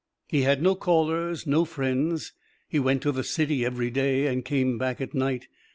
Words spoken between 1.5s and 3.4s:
friends; he went to the